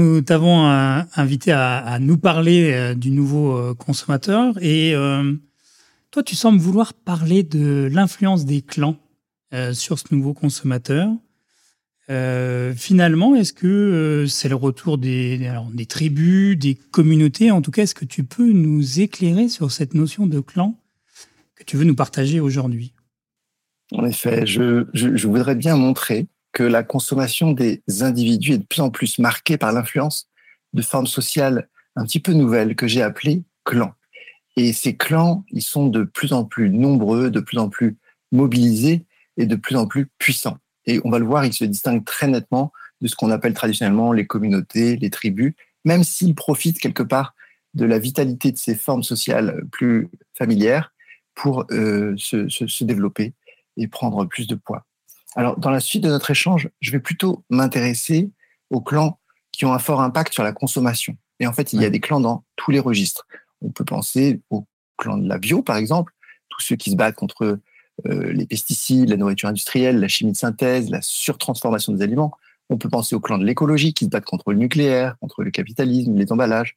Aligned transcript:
Nous 0.00 0.22
t'avons 0.22 0.66
euh, 0.66 1.02
invité 1.14 1.52
à, 1.52 1.98
nous 2.00 2.16
parler 2.16 2.72
euh, 2.72 2.94
du 2.94 3.10
nouveau 3.10 3.54
euh, 3.54 3.74
consommateur 3.74 4.54
et 4.62 4.94
toi, 6.10 6.22
tu 6.22 6.34
sembles 6.36 6.58
vouloir 6.58 6.94
parler 6.94 7.42
de 7.42 7.88
l'influence 7.92 8.44
des 8.46 8.62
clans 8.62 8.96
sur 9.72 9.98
ce 9.98 10.06
nouveau 10.10 10.32
consommateur. 10.32 11.08
finalement, 12.08 13.36
est-ce 13.36 13.52
que 13.52 14.24
c'est 14.26 14.48
le 14.48 14.56
retour 14.56 14.98
des, 14.98 15.52
des 15.72 15.86
tribus, 15.86 16.58
des 16.58 16.74
communautés? 16.74 17.50
En 17.52 17.62
tout 17.62 17.70
cas, 17.70 17.82
est-ce 17.82 17.94
que 17.94 18.06
tu 18.06 18.24
peux 18.24 18.50
nous 18.50 19.00
éclairer 19.00 19.48
sur 19.48 19.70
cette 19.70 19.94
notion 19.94 20.26
de 20.26 20.40
clan 20.40 20.80
que 21.54 21.62
tu 21.62 21.76
veux 21.76 21.84
nous 21.84 21.94
partager 21.94 22.40
aujourd'hui? 22.40 22.92
En 23.92 24.04
effet, 24.04 24.46
je, 24.46 25.26
voudrais 25.26 25.54
bien 25.54 25.76
montrer 25.76 26.26
que 26.52 26.62
la 26.62 26.82
consommation 26.82 27.52
des 27.52 27.82
individus 28.00 28.52
est 28.52 28.58
de 28.58 28.64
plus 28.64 28.80
en 28.80 28.90
plus 28.90 29.18
marquée 29.18 29.56
par 29.56 29.72
l'influence 29.72 30.28
de 30.72 30.82
formes 30.82 31.06
sociales 31.06 31.68
un 31.96 32.04
petit 32.04 32.20
peu 32.20 32.32
nouvelles 32.32 32.76
que 32.76 32.86
j'ai 32.86 33.02
appelées 33.02 33.42
clans. 33.64 33.94
Et 34.56 34.72
ces 34.72 34.96
clans, 34.96 35.44
ils 35.50 35.62
sont 35.62 35.86
de 35.86 36.02
plus 36.02 36.32
en 36.32 36.44
plus 36.44 36.70
nombreux, 36.70 37.30
de 37.30 37.40
plus 37.40 37.58
en 37.58 37.68
plus 37.68 37.96
mobilisés 38.32 39.04
et 39.36 39.46
de 39.46 39.56
plus 39.56 39.76
en 39.76 39.86
plus 39.86 40.06
puissants. 40.18 40.58
Et 40.86 41.00
on 41.04 41.10
va 41.10 41.18
le 41.18 41.24
voir, 41.24 41.44
ils 41.44 41.52
se 41.52 41.64
distinguent 41.64 42.04
très 42.04 42.26
nettement 42.26 42.72
de 43.00 43.06
ce 43.06 43.14
qu'on 43.14 43.30
appelle 43.30 43.54
traditionnellement 43.54 44.12
les 44.12 44.26
communautés, 44.26 44.96
les 44.96 45.10
tribus, 45.10 45.54
même 45.84 46.04
s'ils 46.04 46.34
profitent 46.34 46.78
quelque 46.78 47.02
part 47.02 47.34
de 47.74 47.84
la 47.84 47.98
vitalité 47.98 48.50
de 48.52 48.58
ces 48.58 48.74
formes 48.74 49.02
sociales 49.02 49.62
plus 49.70 50.08
familières 50.36 50.92
pour 51.34 51.64
euh, 51.70 52.14
se, 52.16 52.48
se 52.48 52.84
développer 52.84 53.32
et 53.76 53.86
prendre 53.86 54.24
plus 54.26 54.46
de 54.46 54.56
poids. 54.56 54.84
Alors, 55.36 55.58
dans 55.58 55.70
la 55.70 55.80
suite 55.80 56.02
de 56.02 56.08
notre 56.08 56.30
échange, 56.30 56.68
je 56.80 56.90
vais 56.90 57.00
plutôt 57.00 57.44
m'intéresser 57.50 58.30
aux 58.70 58.80
clans 58.80 59.18
qui 59.52 59.64
ont 59.64 59.72
un 59.72 59.78
fort 59.78 60.00
impact 60.00 60.32
sur 60.32 60.42
la 60.42 60.52
consommation. 60.52 61.16
Et 61.38 61.46
en 61.46 61.52
fait, 61.52 61.72
il 61.72 61.80
y 61.80 61.84
a 61.84 61.90
des 61.90 62.00
clans 62.00 62.20
dans 62.20 62.44
tous 62.56 62.70
les 62.70 62.80
registres. 62.80 63.26
On 63.62 63.70
peut 63.70 63.84
penser 63.84 64.40
au 64.50 64.66
clan 64.96 65.16
de 65.16 65.28
la 65.28 65.38
bio, 65.38 65.62
par 65.62 65.76
exemple, 65.76 66.12
tous 66.48 66.60
ceux 66.60 66.76
qui 66.76 66.90
se 66.90 66.96
battent 66.96 67.14
contre 67.14 67.60
euh, 68.06 68.32
les 68.32 68.46
pesticides, 68.46 69.08
la 69.08 69.16
nourriture 69.16 69.48
industrielle, 69.48 70.00
la 70.00 70.08
chimie 70.08 70.32
de 70.32 70.36
synthèse, 70.36 70.90
la 70.90 71.00
surtransformation 71.02 71.92
des 71.92 72.02
aliments. 72.02 72.32
On 72.68 72.78
peut 72.78 72.88
penser 72.88 73.14
au 73.14 73.20
clan 73.20 73.38
de 73.38 73.44
l'écologie 73.44 73.94
qui 73.94 74.04
se 74.04 74.10
battent 74.10 74.24
contre 74.24 74.52
le 74.52 74.58
nucléaire, 74.58 75.16
contre 75.20 75.42
le 75.42 75.50
capitalisme, 75.50 76.14
les 76.14 76.30
emballages. 76.32 76.76